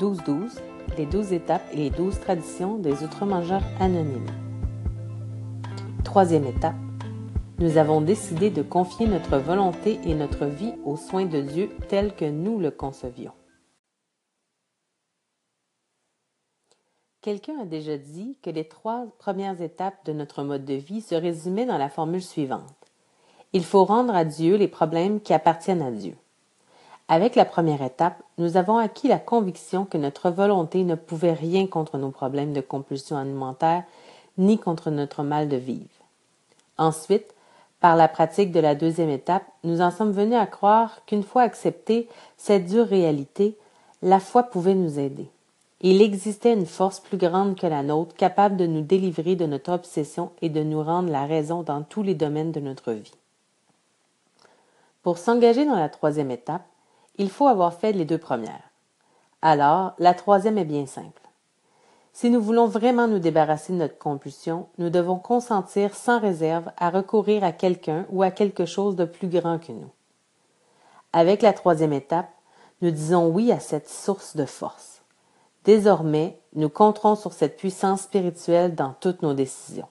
12-12, 0.00 0.58
les 0.96 1.04
12 1.04 1.34
étapes 1.34 1.62
et 1.72 1.76
les 1.76 1.90
12 1.90 2.20
traditions 2.20 2.78
des 2.78 3.04
outre-mangeurs 3.04 3.62
anonymes. 3.80 4.30
Troisième 6.04 6.46
étape, 6.46 6.74
nous 7.58 7.76
avons 7.76 8.00
décidé 8.00 8.48
de 8.48 8.62
confier 8.62 9.06
notre 9.06 9.36
volonté 9.36 10.00
et 10.04 10.14
notre 10.14 10.46
vie 10.46 10.72
aux 10.86 10.96
soins 10.96 11.26
de 11.26 11.42
Dieu 11.42 11.68
tel 11.88 12.14
que 12.16 12.24
nous 12.24 12.58
le 12.58 12.70
concevions. 12.70 13.34
Quelqu'un 17.20 17.60
a 17.60 17.66
déjà 17.66 17.98
dit 17.98 18.38
que 18.40 18.48
les 18.48 18.66
trois 18.66 19.04
premières 19.18 19.60
étapes 19.60 20.06
de 20.06 20.14
notre 20.14 20.42
mode 20.42 20.64
de 20.64 20.72
vie 20.72 21.02
se 21.02 21.14
résumaient 21.14 21.66
dans 21.66 21.76
la 21.76 21.90
formule 21.90 22.22
suivante. 22.22 22.90
Il 23.52 23.64
faut 23.64 23.84
rendre 23.84 24.14
à 24.14 24.24
Dieu 24.24 24.56
les 24.56 24.68
problèmes 24.68 25.20
qui 25.20 25.34
appartiennent 25.34 25.82
à 25.82 25.90
Dieu. 25.90 26.16
Avec 27.12 27.34
la 27.34 27.44
première 27.44 27.82
étape, 27.82 28.22
nous 28.38 28.56
avons 28.56 28.78
acquis 28.78 29.08
la 29.08 29.18
conviction 29.18 29.84
que 29.84 29.98
notre 29.98 30.30
volonté 30.30 30.84
ne 30.84 30.94
pouvait 30.94 31.32
rien 31.32 31.66
contre 31.66 31.98
nos 31.98 32.12
problèmes 32.12 32.52
de 32.52 32.60
compulsion 32.60 33.16
alimentaire 33.16 33.82
ni 34.38 34.60
contre 34.60 34.92
notre 34.92 35.24
mal 35.24 35.48
de 35.48 35.56
vivre. 35.56 35.88
Ensuite, 36.78 37.34
par 37.80 37.96
la 37.96 38.06
pratique 38.06 38.52
de 38.52 38.60
la 38.60 38.76
deuxième 38.76 39.10
étape, 39.10 39.42
nous 39.64 39.80
en 39.80 39.90
sommes 39.90 40.12
venus 40.12 40.38
à 40.38 40.46
croire 40.46 41.04
qu'une 41.04 41.24
fois 41.24 41.42
acceptée 41.42 42.08
cette 42.36 42.66
dure 42.66 42.86
réalité, 42.86 43.58
la 44.02 44.20
foi 44.20 44.44
pouvait 44.44 44.76
nous 44.76 45.00
aider. 45.00 45.26
Il 45.80 46.02
existait 46.02 46.52
une 46.52 46.64
force 46.64 47.00
plus 47.00 47.18
grande 47.18 47.56
que 47.58 47.66
la 47.66 47.82
nôtre, 47.82 48.14
capable 48.14 48.56
de 48.56 48.68
nous 48.68 48.82
délivrer 48.82 49.34
de 49.34 49.46
notre 49.46 49.72
obsession 49.72 50.30
et 50.42 50.48
de 50.48 50.62
nous 50.62 50.80
rendre 50.80 51.10
la 51.10 51.26
raison 51.26 51.64
dans 51.64 51.82
tous 51.82 52.04
les 52.04 52.14
domaines 52.14 52.52
de 52.52 52.60
notre 52.60 52.92
vie. 52.92 53.14
Pour 55.02 55.18
s'engager 55.18 55.64
dans 55.64 55.74
la 55.74 55.88
troisième 55.88 56.30
étape, 56.30 56.62
il 57.16 57.30
faut 57.30 57.46
avoir 57.46 57.74
fait 57.74 57.92
les 57.92 58.04
deux 58.04 58.18
premières. 58.18 58.70
Alors, 59.42 59.94
la 59.98 60.14
troisième 60.14 60.58
est 60.58 60.64
bien 60.64 60.86
simple. 60.86 61.22
Si 62.12 62.28
nous 62.28 62.40
voulons 62.40 62.66
vraiment 62.66 63.06
nous 63.06 63.18
débarrasser 63.18 63.72
de 63.72 63.78
notre 63.78 63.98
compulsion, 63.98 64.68
nous 64.78 64.90
devons 64.90 65.18
consentir 65.18 65.94
sans 65.94 66.20
réserve 66.20 66.70
à 66.76 66.90
recourir 66.90 67.44
à 67.44 67.52
quelqu'un 67.52 68.04
ou 68.10 68.22
à 68.22 68.30
quelque 68.30 68.66
chose 68.66 68.96
de 68.96 69.04
plus 69.04 69.28
grand 69.28 69.58
que 69.58 69.72
nous. 69.72 69.90
Avec 71.12 71.42
la 71.42 71.52
troisième 71.52 71.92
étape, 71.92 72.30
nous 72.82 72.90
disons 72.90 73.28
oui 73.28 73.52
à 73.52 73.60
cette 73.60 73.88
source 73.88 74.36
de 74.36 74.44
force. 74.44 75.02
Désormais, 75.64 76.38
nous 76.54 76.68
compterons 76.68 77.16
sur 77.16 77.32
cette 77.32 77.56
puissance 77.56 78.02
spirituelle 78.02 78.74
dans 78.74 78.94
toutes 79.00 79.22
nos 79.22 79.34
décisions. 79.34 79.88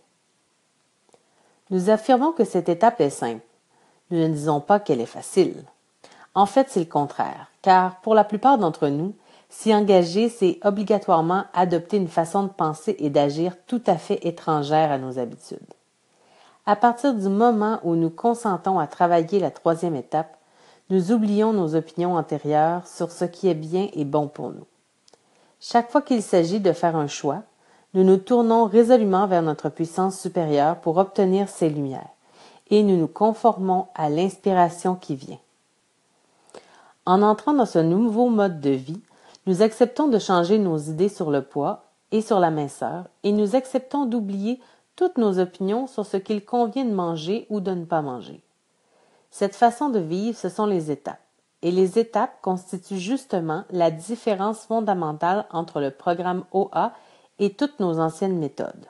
Nous 1.70 1.90
affirmons 1.90 2.32
que 2.32 2.46
cette 2.46 2.70
étape 2.70 3.00
est 3.02 3.12
simple. 3.12 3.46
Nous 4.10 4.18
ne 4.18 4.28
disons 4.28 4.60
pas 4.60 4.80
qu'elle 4.80 5.02
est 5.02 5.06
facile. 5.06 5.64
En 6.36 6.46
fait, 6.46 6.68
c'est 6.70 6.80
le 6.80 6.86
contraire, 6.86 7.48
car 7.62 8.00
pour 8.02 8.16
la 8.16 8.24
plupart 8.24 8.58
d'entre 8.58 8.88
nous, 8.88 9.14
s'y 9.50 9.74
engager, 9.74 10.30
c'est 10.30 10.60
obligatoirement 10.64 11.46
adopter 11.54 11.98
une 11.98 12.08
façon 12.08 12.44
de 12.44 12.50
penser 12.50 12.96
et 13.00 13.10
d'agir 13.10 13.54
tout 13.66 13.82
à 13.88 13.98
fait 13.98 14.26
étrangère 14.26 14.92
à 14.92 15.00
nos 15.00 15.18
habitudes. 15.18 15.60
À 16.66 16.76
partir 16.76 17.16
du 17.16 17.30
moment 17.30 17.80
où 17.84 17.96
nous 17.96 18.12
consentons 18.12 18.78
à 18.78 18.86
travailler 18.86 19.40
la 19.40 19.50
troisième 19.50 19.96
étape, 19.96 20.38
nous 20.92 21.12
oublions 21.12 21.52
nos 21.52 21.76
opinions 21.76 22.16
antérieures 22.16 22.86
sur 22.86 23.12
ce 23.12 23.26
qui 23.26 23.48
est 23.48 23.56
bien 23.56 23.90
et 23.94 24.06
bon 24.06 24.28
pour 24.28 24.50
nous. 24.50 24.66
Chaque 25.60 25.92
fois 25.92 26.02
qu'il 26.02 26.22
s'agit 26.22 26.60
de 26.60 26.72
faire 26.72 26.96
un 26.96 27.08
choix, 27.08 27.42
nous 27.96 28.04
nous 28.04 28.18
tournons 28.18 28.66
résolument 28.66 29.26
vers 29.26 29.42
notre 29.42 29.70
puissance 29.70 30.20
supérieure 30.20 30.76
pour 30.78 30.98
obtenir 30.98 31.50
ses 31.50 31.70
lumières, 31.70 32.10
et 32.70 32.84
nous 32.84 32.98
nous 32.98 33.08
conformons 33.08 33.88
à 33.96 34.10
l'inspiration 34.10 34.94
qui 34.94 35.16
vient. 35.16 35.40
En 37.10 37.24
entrant 37.24 37.54
dans 37.54 37.66
ce 37.66 37.80
nouveau 37.80 38.30
mode 38.30 38.62
de 38.62 38.70
vie, 38.70 39.02
nous 39.48 39.64
acceptons 39.64 40.10
de 40.10 40.20
changer 40.20 40.60
nos 40.60 40.78
idées 40.78 41.10
sur 41.10 41.32
le 41.32 41.42
poids 41.42 41.86
et 42.12 42.22
sur 42.22 42.40
la 42.40 42.52
minceur, 42.52 43.06
et 43.24 43.32
nous 43.32 43.56
acceptons 43.56 44.06
d'oublier 44.06 44.62
toutes 44.96 45.18
nos 45.18 45.40
opinions 45.40 45.88
sur 45.88 46.06
ce 46.06 46.18
qu'il 46.18 46.46
convient 46.46 46.86
de 46.86 46.94
manger 46.94 47.48
ou 47.50 47.62
de 47.62 47.72
ne 47.72 47.86
pas 47.86 48.04
manger. 48.04 48.44
Cette 49.32 49.56
façon 49.56 49.90
de 49.90 49.98
vivre, 49.98 50.38
ce 50.38 50.50
sont 50.50 50.68
les 50.68 50.92
étapes. 50.92 51.18
Et 51.64 51.72
les 51.72 51.98
étapes 51.98 52.40
constituent 52.44 53.00
justement 53.00 53.64
la 53.72 53.90
différence 53.90 54.60
fondamentale 54.60 55.48
entre 55.50 55.82
le 55.82 55.90
programme 55.90 56.44
OA 56.52 56.94
et 57.40 57.56
toutes 57.56 57.80
nos 57.80 58.00
anciennes 58.00 58.38
méthodes. 58.38 58.86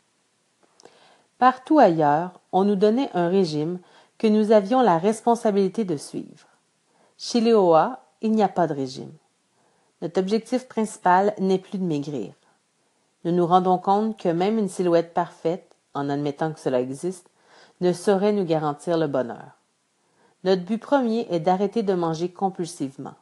Partout 1.38 1.79
ailleurs, 1.79 2.31
on 2.51 2.65
nous 2.65 2.75
donnait 2.75 3.11
un 3.13 3.29
régime 3.29 3.79
que 4.17 4.27
nous 4.27 4.51
avions 4.51 4.81
la 4.81 4.97
responsabilité 4.97 5.85
de 5.85 5.95
suivre. 5.95 6.47
Il 8.22 8.31
n'y 8.31 8.44
a 8.44 8.50
pas 8.50 8.68
de 8.68 8.74
régime. 8.74 9.12
Notre 10.02 10.19
objectif 10.19 10.68
principal 10.68 11.34
n'est 11.40 11.59
plus 11.59 11.78
de 11.78 11.84
maigrir. 11.84 12.34
Nous 13.25 13.31
nous 13.31 13.46
rendons 13.46 13.78
compte 13.78 14.18
que 14.18 14.30
même 14.30 14.57
une 14.57 14.69
silhouette 14.69 15.13
parfaite, 15.13 15.75
en 15.94 16.09
admettant 16.09 16.53
que 16.53 16.59
cela 16.59 16.80
existe, 16.80 17.30
ne 17.81 17.91
saurait 17.91 18.31
nous 18.31 18.46
garantir 18.46 18.97
le 18.97 19.07
bonheur. 19.07 19.57
Notre 20.44 20.63
but 20.63 20.78
premier 20.78 21.28
est 21.30 21.41
d'arrêter 21.41 21.84
de 21.84 21.94
manger 21.94 22.31
compulsivement. 22.31 23.16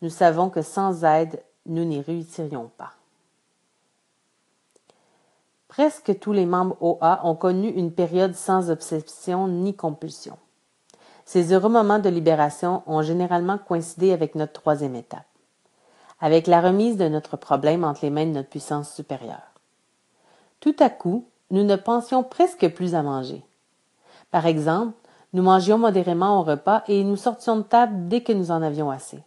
Nous 0.00 0.10
savons 0.10 0.48
que 0.48 0.62
sans 0.62 1.04
aide, 1.04 1.42
nous 1.66 1.84
n'y 1.84 2.00
réussirions 2.00 2.70
pas. 2.76 2.92
Presque 5.68 6.18
tous 6.18 6.32
les 6.32 6.46
membres 6.46 6.76
OA 6.80 7.20
ont 7.24 7.34
connu 7.34 7.68
une 7.68 7.92
période 7.92 8.34
sans 8.34 8.70
obsession 8.70 9.48
ni 9.48 9.74
compulsion. 9.74 10.38
Ces 11.26 11.52
heureux 11.52 11.68
moments 11.68 11.98
de 11.98 12.08
libération 12.08 12.84
ont 12.86 13.02
généralement 13.02 13.58
coïncidé 13.58 14.12
avec 14.12 14.36
notre 14.36 14.52
troisième 14.52 14.94
étape, 14.94 15.26
avec 16.20 16.46
la 16.46 16.60
remise 16.60 16.96
de 16.96 17.08
notre 17.08 17.36
problème 17.36 17.82
entre 17.82 18.04
les 18.04 18.10
mains 18.10 18.26
de 18.26 18.30
notre 18.30 18.48
puissance 18.48 18.94
supérieure. 18.94 19.50
Tout 20.60 20.76
à 20.78 20.88
coup, 20.88 21.26
nous 21.50 21.64
ne 21.64 21.74
pensions 21.74 22.22
presque 22.22 22.68
plus 22.68 22.94
à 22.94 23.02
manger. 23.02 23.44
Par 24.30 24.46
exemple, 24.46 24.94
nous 25.32 25.42
mangions 25.42 25.78
modérément 25.78 26.38
au 26.38 26.44
repas 26.44 26.84
et 26.86 27.02
nous 27.02 27.16
sortions 27.16 27.56
de 27.56 27.62
table 27.62 28.06
dès 28.06 28.22
que 28.22 28.32
nous 28.32 28.52
en 28.52 28.62
avions 28.62 28.92
assez. 28.92 29.20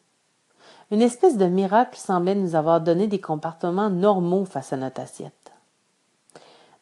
Une 0.92 1.02
espèce 1.02 1.38
de 1.38 1.46
miracle 1.46 2.00
semblait 2.00 2.34
nous 2.34 2.56
avoir 2.56 2.80
donné 2.80 3.08
des 3.08 3.20
comportements 3.20 3.90
normaux 3.90 4.46
face 4.46 4.72
à 4.72 4.78
notre 4.78 5.02
assiette. 5.02 5.52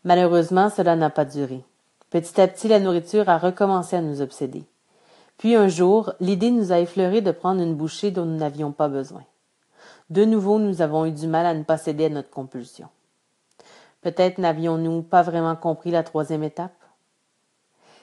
Malheureusement, 0.04 0.70
cela 0.70 0.96
n'a 0.96 1.10
pas 1.10 1.26
duré. 1.26 1.64
Petit 2.12 2.40
à 2.40 2.48
petit, 2.48 2.68
la 2.68 2.80
nourriture 2.80 3.28
a 3.30 3.40
recommencé 3.40 3.96
à 3.96 4.02
nous 4.02 4.22
obséder. 4.22 4.64
Puis 5.38 5.56
un 5.56 5.68
jour, 5.68 6.14
l'idée 6.20 6.52
nous 6.52 6.72
a 6.72 6.80
effleuré 6.80 7.22
de 7.22 7.32
prendre 7.32 7.62
une 7.62 7.76
bouchée 7.76 8.12
dont 8.12 8.26
nous 8.26 8.38
n'avions 8.38 8.72
pas 8.72 8.88
besoin. 8.88 9.24
De 10.10 10.26
nouveau, 10.26 10.58
nous 10.58 10.82
avons 10.82 11.06
eu 11.06 11.12
du 11.12 11.28
mal 11.28 11.46
à 11.46 11.54
ne 11.54 11.64
pas 11.64 11.78
céder 11.78 12.06
à 12.06 12.10
notre 12.10 12.30
compulsion. 12.30 12.88
Peut-être 14.02 14.38
n'avions-nous 14.38 15.02
pas 15.02 15.22
vraiment 15.22 15.56
compris 15.56 15.92
la 15.92 16.04
troisième 16.04 16.44
étape? 16.44 16.72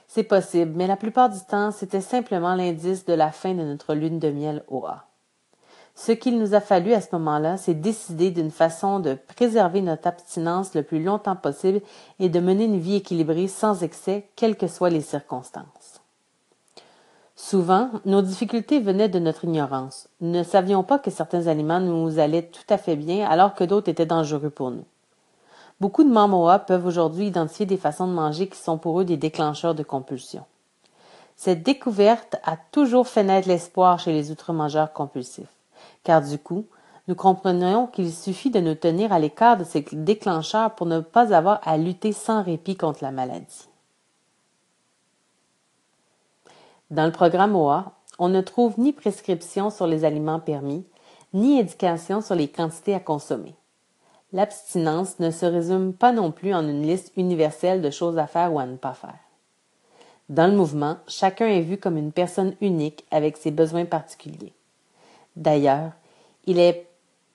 C'est 0.07 0.23
possible, 0.23 0.73
mais 0.77 0.87
la 0.87 0.97
plupart 0.97 1.31
du 1.31 1.41
temps, 1.41 1.71
c'était 1.71 2.01
simplement 2.01 2.55
l'indice 2.55 3.05
de 3.05 3.15
la 3.15 3.33
fin 3.33 3.55
de 3.55 3.63
notre 3.63 3.95
lune 3.95 4.19
de 4.19 4.31
miel 4.31 4.63
au 4.69 4.87
A. 4.87 5.07
Ce 5.97 6.13
qu'il 6.13 6.39
nous 6.39 6.55
a 6.55 6.61
fallu 6.61 6.93
à 6.93 7.01
ce 7.01 7.09
moment-là, 7.13 7.57
c'est 7.57 7.75
décider 7.75 8.31
d'une 8.31 8.51
façon 8.51 8.99
de 8.99 9.15
préserver 9.15 9.81
notre 9.81 10.09
abstinence 10.09 10.75
le 10.75 10.83
plus 10.83 11.03
longtemps 11.03 11.37
possible 11.37 11.81
et 12.19 12.29
de 12.29 12.41
mener 12.41 12.65
une 12.65 12.81
vie 12.81 12.97
équilibrée 12.97 13.49
sans 13.49 13.83
excès, 13.83 14.29
quelles 14.37 14.57
que 14.57 14.67
soient 14.67 14.91
les 14.91 15.01
circonstances. 15.01 15.84
Souvent, 17.47 17.91
nos 18.07 18.23
difficultés 18.23 18.81
venaient 18.81 19.11
de 19.11 19.19
notre 19.19 19.45
ignorance. 19.45 20.09
Nous 20.23 20.31
ne 20.31 20.43
savions 20.43 20.83
pas 20.83 20.99
que 20.99 21.11
certains 21.11 21.47
aliments 21.47 21.79
nous 21.79 22.19
allaient 22.19 22.49
tout 22.49 22.65
à 22.71 22.79
fait 22.79 22.97
bien 22.97 23.29
alors 23.29 23.55
que 23.55 23.65
d'autres 23.65 23.91
étaient 23.91 24.07
dangereux 24.07 24.49
pour 24.49 24.71
nous. 24.71 24.87
Beaucoup 25.79 26.05
de 26.05 26.09
membres 26.09 26.65
peuvent 26.67 26.87
aujourd'hui 26.87 27.27
identifier 27.27 27.67
des 27.67 27.77
façons 27.77 28.09
de 28.09 28.15
manger 28.15 28.49
qui 28.49 28.57
sont 28.57 28.79
pour 28.79 28.99
eux 28.99 29.05
des 29.05 29.19
déclencheurs 29.19 29.75
de 29.75 29.83
compulsion. 29.83 30.47
Cette 31.37 31.63
découverte 31.63 32.37
a 32.45 32.57
toujours 32.73 33.09
fait 33.09 33.25
naître 33.25 33.47
l'espoir 33.47 33.99
chez 33.99 34.13
les 34.13 34.31
outre-mangeurs 34.31 34.95
compulsifs, 34.95 35.55
car 36.03 36.23
du 36.23 36.39
coup, 36.39 36.65
nous 37.09 37.15
comprenons 37.15 37.89
qu'il 37.89 38.11
suffit 38.11 38.51
de 38.51 38.61
nous 38.61 38.75
tenir 38.75 39.13
à 39.13 39.19
l'écart 39.19 39.59
de 39.59 39.65
ces 39.65 39.85
déclencheurs 39.93 40.75
pour 40.75 40.87
ne 40.87 41.01
pas 41.01 41.35
avoir 41.35 41.61
à 41.65 41.77
lutter 41.77 42.13
sans 42.13 42.43
répit 42.43 42.77
contre 42.77 43.05
la 43.05 43.11
maladie. 43.11 43.69
Dans 46.91 47.07
le 47.07 47.13
programme 47.13 47.57
OA, 47.57 47.93
on 48.19 48.29
ne 48.29 48.43
trouve 48.43 48.79
ni 48.79 48.93
prescription 48.93 49.71
sur 49.71 49.87
les 49.87 50.05
aliments 50.05 50.41
permis, 50.41 50.85
ni 51.33 51.59
indication 51.59 52.21
sur 52.21 52.35
les 52.35 52.49
quantités 52.49 52.95
à 52.95 53.01
consommer. 53.01 53.55
L'abstinence 54.33 55.19
ne 55.19 55.31
se 55.31 55.47
résume 55.47 55.95
pas 55.95 56.13
non 56.13 56.31
plus 56.31 56.55
en 56.55 56.69
une 56.69 56.83
liste 56.83 57.13
universelle 57.17 57.81
de 57.81 57.91
choses 57.91 58.19
à 58.19 58.27
faire 58.27 58.53
ou 58.53 58.59
à 58.59 58.67
ne 58.67 58.77
pas 58.77 58.93
faire. 58.93 59.19
Dans 60.29 60.47
le 60.47 60.57
mouvement, 60.57 60.97
chacun 61.07 61.47
est 61.47 61.63
vu 61.63 61.79
comme 61.79 61.97
une 61.97 62.13
personne 62.13 62.55
unique 62.61 63.05
avec 63.11 63.37
ses 63.37 63.51
besoins 63.51 63.85
particuliers. 63.85 64.53
D'ailleurs, 65.37 65.93
il 66.47 66.75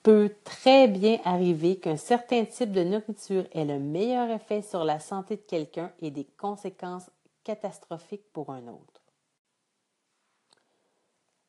peut 0.02 0.30
très 0.44 0.88
bien 0.88 1.18
arriver 1.24 1.76
qu'un 1.76 1.96
certain 1.96 2.44
type 2.44 2.72
de 2.72 2.84
nourriture 2.84 3.44
ait 3.52 3.64
le 3.64 3.78
meilleur 3.78 4.30
effet 4.30 4.62
sur 4.62 4.84
la 4.84 5.00
santé 5.00 5.36
de 5.36 5.42
quelqu'un 5.42 5.90
et 6.00 6.10
des 6.10 6.26
conséquences 6.38 7.10
catastrophiques 7.44 8.32
pour 8.32 8.50
un 8.50 8.62
autre. 8.68 8.99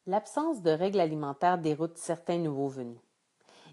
L'absence 0.07 0.63
de 0.63 0.71
règles 0.71 0.99
alimentaires 0.99 1.59
déroute 1.59 1.95
certains 1.95 2.39
nouveaux 2.39 2.69
venus. 2.69 2.97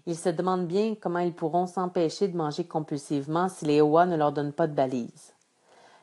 Ils 0.05 0.15
se 0.15 0.29
demandent 0.29 0.67
bien 0.67 0.93
comment 0.93 1.19
ils 1.19 1.33
pourront 1.33 1.65
s'empêcher 1.65 2.27
de 2.27 2.37
manger 2.37 2.65
compulsivement 2.65 3.49
si 3.49 3.65
les 3.65 3.81
OA 3.81 4.05
ne 4.05 4.15
leur 4.15 4.31
donnent 4.31 4.53
pas 4.53 4.67
de 4.67 4.75
balises. 4.75 5.33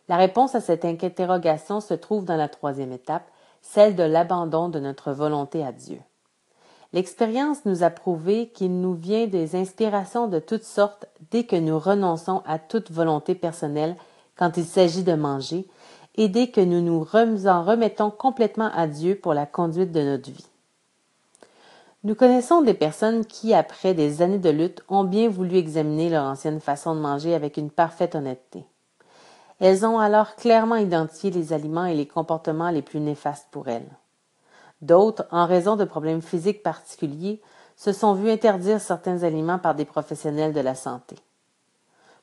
La 0.08 0.16
réponse 0.16 0.56
à 0.56 0.60
cette 0.60 0.84
interrogation 0.84 1.80
se 1.80 1.94
trouve 1.94 2.24
dans 2.24 2.36
la 2.36 2.48
troisième 2.48 2.90
étape, 2.90 3.30
celle 3.62 3.94
de 3.94 4.02
l'abandon 4.02 4.68
de 4.68 4.80
notre 4.80 5.12
volonté 5.12 5.64
à 5.64 5.70
Dieu. 5.70 6.00
L'expérience 6.92 7.64
nous 7.64 7.84
a 7.84 7.90
prouvé 7.90 8.48
qu'il 8.48 8.80
nous 8.80 8.94
vient 8.94 9.28
des 9.28 9.54
inspirations 9.54 10.26
de 10.26 10.40
toutes 10.40 10.64
sortes 10.64 11.06
dès 11.30 11.44
que 11.44 11.56
nous 11.56 11.78
renonçons 11.78 12.42
à 12.46 12.58
toute 12.58 12.90
volonté 12.90 13.36
personnelle 13.36 13.96
quand 14.36 14.56
il 14.56 14.64
s'agit 14.64 15.04
de 15.04 15.14
manger 15.14 15.68
et 16.16 16.28
dès 16.28 16.48
que 16.48 16.60
nous 16.60 16.80
nous 16.80 17.06
en 17.46 17.62
remettons 17.64 18.10
complètement 18.10 18.70
à 18.74 18.86
Dieu 18.86 19.16
pour 19.16 19.34
la 19.34 19.46
conduite 19.46 19.92
de 19.92 20.02
notre 20.02 20.30
vie. 20.30 20.46
Nous 22.04 22.14
connaissons 22.14 22.62
des 22.62 22.74
personnes 22.74 23.26
qui, 23.26 23.52
après 23.52 23.92
des 23.92 24.22
années 24.22 24.38
de 24.38 24.50
lutte, 24.50 24.82
ont 24.88 25.04
bien 25.04 25.28
voulu 25.28 25.56
examiner 25.56 26.08
leur 26.08 26.24
ancienne 26.24 26.60
façon 26.60 26.94
de 26.94 27.00
manger 27.00 27.34
avec 27.34 27.56
une 27.56 27.70
parfaite 27.70 28.14
honnêteté. 28.14 28.64
Elles 29.58 29.84
ont 29.84 29.98
alors 29.98 30.36
clairement 30.36 30.76
identifié 30.76 31.30
les 31.30 31.52
aliments 31.52 31.86
et 31.86 31.94
les 31.94 32.06
comportements 32.06 32.70
les 32.70 32.82
plus 32.82 33.00
néfastes 33.00 33.48
pour 33.50 33.68
elles. 33.68 33.90
D'autres, 34.82 35.26
en 35.30 35.46
raison 35.46 35.76
de 35.76 35.84
problèmes 35.84 36.22
physiques 36.22 36.62
particuliers, 36.62 37.40
se 37.76 37.92
sont 37.92 38.14
vus 38.14 38.30
interdire 38.30 38.80
certains 38.80 39.22
aliments 39.22 39.58
par 39.58 39.74
des 39.74 39.84
professionnels 39.84 40.52
de 40.52 40.60
la 40.60 40.74
santé. 40.74 41.16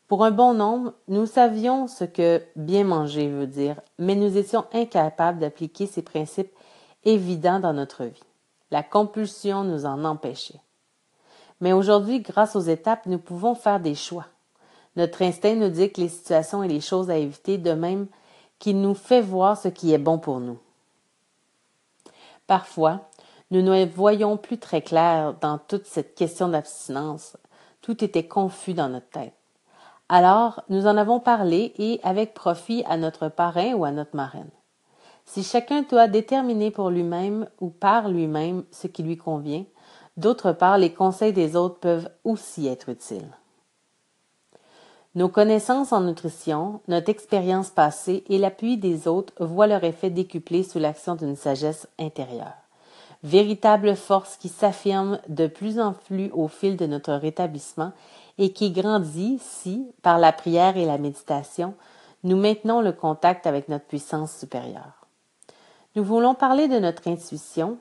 Pour 0.08 0.26
un 0.26 0.32
bon 0.32 0.54
nombre, 0.54 0.94
nous 1.08 1.26
savions 1.26 1.88
ce 1.88 2.04
que 2.04 2.42
bien 2.56 2.84
manger 2.84 3.30
veut 3.30 3.48
dire, 3.48 3.80
mais 3.98 4.16
nous 4.16 4.38
étions 4.38 4.66
incapables 4.74 5.40
d'appliquer 5.40 5.88
ces 5.88 6.02
principes 6.02 6.52
évidents 7.06 7.60
dans 7.60 7.74
notre 7.74 8.06
vie. 8.06 8.24
La 8.70 8.84
compulsion 8.84 9.64
nous 9.64 9.86
en 9.86 10.04
empêchait. 10.04 10.60
Mais 11.62 11.74
aujourd'hui, 11.74 12.20
grâce 12.20 12.56
aux 12.56 12.62
étapes, 12.62 13.06
nous 13.06 13.20
pouvons 13.20 13.56
faire 13.56 13.80
des 13.80 13.96
choix. 13.96 14.26
Notre 14.96 15.22
instinct 15.22 15.56
nous 15.56 15.70
dit 15.70 15.92
que 15.92 16.02
les 16.02 16.10
situations 16.10 16.64
et 16.64 16.68
les 16.68 16.82
choses 16.82 17.10
à 17.10 17.18
éviter, 17.18 17.58
de 17.58 17.72
même 17.72 18.08
qu'il 18.60 18.82
nous 18.82 18.96
fait 18.96 19.22
voir 19.22 19.58
ce 19.58 19.68
qui 19.68 19.94
est 19.94 19.98
bon 19.98 20.20
pour 20.20 20.40
nous. 20.40 20.60
Parfois, 22.48 23.10
nous 23.52 23.62
ne 23.62 23.86
voyons 23.86 24.38
plus 24.38 24.58
très 24.58 24.82
clair 24.82 25.36
dans 25.40 25.58
toute 25.58 25.86
cette 25.86 26.16
question 26.16 26.50
d'abstinence. 26.50 27.38
Tout 27.82 28.04
était 28.04 28.28
confus 28.28 28.74
dans 28.74 28.90
notre 28.90 29.10
tête. 29.10 29.34
Alors, 30.16 30.62
nous 30.70 30.86
en 30.86 30.96
avons 30.96 31.20
parlé 31.20 31.74
et 31.80 32.00
avec 32.04 32.36
profit 32.36 32.84
à 32.88 32.98
notre 32.98 33.30
parrain 33.30 33.74
ou 33.74 33.84
à 33.84 33.90
notre 33.90 34.16
marraine. 34.16 34.52
Si 35.26 35.42
chacun 35.42 35.82
doit 35.82 36.08
déterminer 36.08 36.70
pour 36.70 36.92
lui-même 36.92 37.48
ou 37.60 37.72
par 37.72 38.10
lui-même 38.10 38.64
ce 38.70 38.86
qui 38.86 39.02
lui 39.02 39.18
convient, 39.18 39.66
d'autre 40.16 40.52
part, 40.52 40.78
les 40.78 40.94
conseils 40.94 41.34
des 41.34 41.56
autres 41.56 41.80
peuvent 41.80 42.12
aussi 42.26 42.68
être 42.68 42.90
utiles. 42.90 43.28
Nos 45.16 45.30
connaissances 45.30 45.92
en 45.92 46.02
nutrition, 46.02 46.82
notre 46.88 47.10
expérience 47.10 47.72
passée 47.72 48.24
et 48.30 48.38
l'appui 48.38 48.78
des 48.78 49.08
autres 49.08 49.34
voient 49.44 49.66
leur 49.66 49.84
effet 49.84 50.12
décuplé 50.12 50.62
sous 50.62 50.78
l'action 50.78 51.16
d'une 51.16 51.36
sagesse 51.36 51.88
intérieure. 51.98 52.63
Véritable 53.24 53.96
force 53.96 54.38
qui 54.38 54.50
s'affirme 54.50 55.20
de 55.30 55.48
plus 55.48 55.80
en 55.80 55.94
plus 55.94 56.30
au 56.34 56.48
fil 56.48 56.76
de 56.76 56.86
notre 56.86 57.14
rétablissement 57.14 57.94
et 58.38 58.52
qui 58.52 58.72
grandit 58.72 59.40
si, 59.42 59.88
par 60.02 60.18
la 60.18 60.34
prière 60.34 60.76
et 60.76 60.86
la 60.86 60.98
méditation, 60.98 61.74
nous 62.24 62.38
maintenons 62.38 62.82
le 62.82 62.92
contact 62.92 63.48
avec 63.48 63.70
notre 63.70 63.86
puissance 63.86 64.36
supérieure. 64.38 65.08
Nous 65.96 66.04
voulons 66.04 66.36
parler 66.36 66.68
de 66.68 66.80
notre 66.80 67.08
intuition 67.08 67.78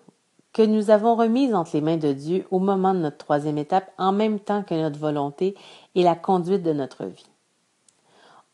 que 0.53 0.63
nous 0.63 0.91
avons 0.91 1.17
remise 1.17 1.55
entre 1.55 1.71
les 1.75 1.81
mains 1.81 1.97
de 1.97 2.13
Dieu 2.13 2.47
au 2.51 2.59
moment 2.59 2.93
de 2.93 2.99
notre 2.99 3.17
troisième 3.17 3.59
étape 3.59 3.91
en 3.99 4.13
même 4.13 4.39
temps 4.39 4.63
que 4.63 4.75
notre 4.75 4.99
volonté 4.99 5.57
et 5.95 6.03
la 6.03 6.15
conduite 6.15 6.63
de 6.63 6.73
notre 6.73 7.07
vie. 7.07 7.27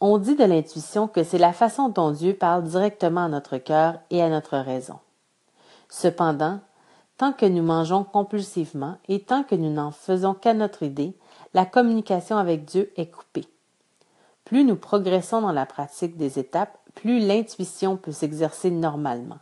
On 0.01 0.19
dit 0.19 0.37
de 0.37 0.45
l'intuition 0.45 1.09
que 1.09 1.25
c'est 1.25 1.39
la 1.39 1.53
façon 1.53 1.89
dont 1.89 2.13
Dieu 2.13 2.35
parle 2.35 2.63
directement 2.63 3.25
à 3.25 3.29
notre 3.29 3.59
cœur 3.59 3.95
et 4.11 4.23
à 4.23 4.29
notre 4.29 4.57
raison. 4.57 5.01
Cependant, 5.89 6.61
tant 7.19 7.33
que 7.33 7.45
nous 7.45 7.63
mangeons 7.63 8.05
compulsivement 8.05 8.97
et 9.09 9.21
tant 9.21 9.43
que 9.43 9.57
nous 9.57 9.73
n'en 9.73 9.91
faisons 9.91 10.35
qu'à 10.35 10.55
notre 10.55 10.85
idée, 10.85 11.15
la 11.53 11.67
communication 11.67 12.37
avec 12.37 12.65
Dieu 12.65 12.91
est 12.97 13.11
coupée. 13.11 13.47
Plus 14.45 14.65
nous 14.65 14.77
progressons 14.77 15.43
dans 15.43 15.53
la 15.53 15.67
pratique 15.67 16.17
des 16.17 16.39
étapes, 16.39 16.79
plus 16.95 17.19
l'intuition 17.19 17.97
peut 17.97 18.13
s'exercer 18.13 18.71
normalement. 18.71 19.39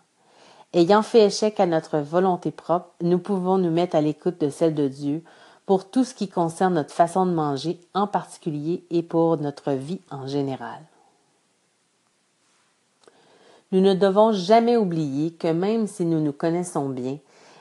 Ayant 0.73 1.02
fait 1.02 1.26
échec 1.26 1.61
à 1.61 1.67
notre 1.67 1.99
volonté 1.99 2.50
propre, 2.50 2.90
nous 3.02 3.19
pouvons 3.19 3.58
nous 3.58 3.70
mettre 3.70 3.94
à 3.94 4.00
l'écoute 4.00 4.40
de 4.40 4.49
celle 4.49 4.75
de 4.75 4.88
Dieu 4.88 5.23
pour 5.64 5.88
tout 5.90 6.05
ce 6.05 6.14
qui 6.14 6.28
concerne 6.28 6.75
notre 6.75 6.94
façon 6.94 7.26
de 7.26 7.32
manger 7.32 7.78
en 7.94 8.06
particulier 8.06 8.84
et 8.90 9.02
pour 9.02 9.37
notre 9.37 9.73
vie 9.73 10.00
en 10.11 10.26
général. 10.26 10.81
Nous 13.73 13.81
ne 13.81 13.94
devons 13.94 14.32
jamais 14.32 14.76
oublier 14.76 15.32
que 15.32 15.49
même 15.49 15.87
si 15.87 16.05
nous 16.05 16.20
nous 16.20 16.32
connaissons 16.32 16.88
bien 16.88 17.19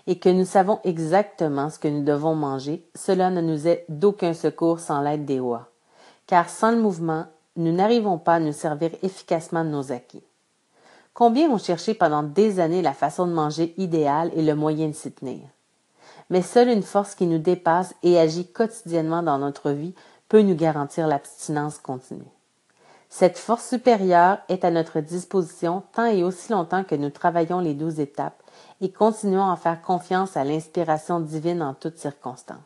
et 0.07 0.19
que 0.19 0.30
nous 0.30 0.46
savons 0.46 0.80
exactement 0.84 1.69
ce 1.69 1.80
que 1.80 1.88
nous 1.88 2.04
devons 2.04 2.36
manger, 2.36 2.88
cela 2.96 3.30
ne 3.30 3.42
nous 3.42 3.68
est 3.68 3.86
d'aucun 3.90 4.34
secours 4.34 4.80
sans 4.80 5.02
l'aide 5.02 5.25
des 5.25 5.40
oies, 5.40 5.68
car 6.28 6.50
sans 6.50 6.72
le 6.72 6.81
mouvement, 6.81 7.25
nous 7.56 7.72
n'arrivons 7.72 8.18
pas 8.18 8.36
à 8.36 8.40
nous 8.40 8.54
servir 8.54 8.92
efficacement 9.02 9.63
de 9.63 9.69
nos 9.69 9.92
acquis. 9.92 10.24
Combien 11.13 11.50
ont 11.50 11.57
cherché 11.57 11.94
pendant 11.94 12.24
des 12.24 12.60
années 12.60 12.81
la 12.81 12.94
façon 12.94 13.25
de 13.25 13.31
manger 13.31 13.74
idéale 13.78 14.31
et 14.36 14.42
le 14.42 14.54
moyen 14.54 14.90
de 14.90 14.94
s'y 14.94 15.12
tenir? 15.12 15.48
Mais 16.30 16.42
seule 16.42 16.69
une 16.69 16.84
force 16.84 17.16
qui 17.16 17.25
nous 17.25 17.38
dépasse 17.38 17.94
et 18.04 18.19
agit 18.19 18.51
quotidiennement 18.51 19.24
dans 19.24 19.38
notre 19.38 19.72
vie 19.72 19.94
peut 20.28 20.42
nous 20.42 20.56
garantir 20.56 21.08
l'abstinence 21.08 21.78
continue. 21.78 22.28
Cette 23.10 23.38
force 23.38 23.69
supérieure 23.69 24.40
est 24.50 24.66
à 24.66 24.72
notre 24.72 25.00
disposition 25.00 25.84
tant 25.94 26.06
et 26.06 26.24
aussi 26.24 26.51
longtemps 26.51 26.84
que 26.84 26.96
nous 26.96 27.12
travaillons 27.12 27.60
les 27.60 27.75
douze 27.75 28.00
étapes 28.00 28.42
et 28.86 28.92
continuons 28.92 29.50
à 29.50 29.56
faire 29.56 29.82
confiance 29.82 30.38
à 30.38 30.44
l'inspiration 30.44 31.20
divine 31.20 31.64
en 31.64 31.74
toutes 31.74 31.98
circonstances. 31.98 32.60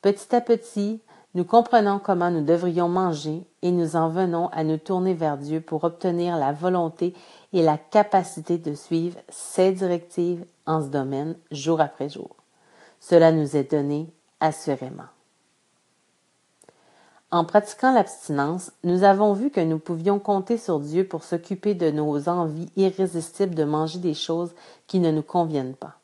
Petit 0.00 0.32
à 0.32 0.40
petit, 0.40 1.00
nous 1.34 1.44
comprenons 1.44 1.98
comment 1.98 2.30
nous 2.30 2.44
devrions 2.44 2.88
manger 2.88 3.44
et 3.62 3.72
nous 3.72 3.96
en 3.96 4.10
venons 4.10 4.46
à 4.50 4.62
nous 4.62 4.76
tourner 4.76 5.14
vers 5.14 5.36
Dieu 5.36 5.60
pour 5.60 5.82
obtenir 5.82 6.36
la 6.36 6.52
volonté 6.52 7.14
et 7.52 7.62
la 7.62 7.78
capacité 7.78 8.58
de 8.58 8.74
suivre 8.74 9.18
ses 9.28 9.72
directives 9.72 10.44
en 10.66 10.82
ce 10.82 10.86
domaine 10.86 11.34
jour 11.50 11.80
après 11.80 12.08
jour. 12.08 12.36
Cela 13.00 13.32
nous 13.32 13.56
est 13.56 13.72
donné 13.72 14.06
assurément. 14.38 15.08
En 17.30 17.44
pratiquant 17.44 17.92
l'abstinence, 17.92 18.72
nous 18.84 19.04
avons 19.04 19.34
vu 19.34 19.50
que 19.50 19.60
nous 19.60 19.78
pouvions 19.78 20.18
compter 20.18 20.56
sur 20.56 20.80
Dieu 20.80 21.06
pour 21.06 21.24
s'occuper 21.24 21.74
de 21.74 21.90
nos 21.90 22.26
envies 22.26 22.70
irrésistibles 22.76 23.54
de 23.54 23.64
manger 23.64 23.98
des 23.98 24.14
choses 24.14 24.54
qui 24.86 24.98
ne 24.98 25.10
nous 25.10 25.22
conviennent 25.22 25.74
pas. 25.74 25.98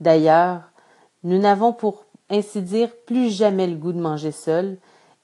D'ailleurs, 0.00 0.60
nous 1.24 1.38
n'avons 1.38 1.72
pour 1.72 2.04
ainsi 2.28 2.60
dire, 2.60 2.90
plus 3.06 3.30
jamais 3.30 3.66
le 3.66 3.76
goût 3.76 3.92
de 3.92 4.00
manger 4.00 4.32
seul, 4.32 4.76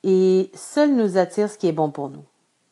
et 0.03 0.51
seul 0.55 0.95
nous 0.95 1.19
attire 1.19 1.51
ce 1.51 1.59
qui 1.59 1.67
est 1.67 1.73
bon 1.73 1.91
pour 1.91 2.09
nous. 2.09 2.25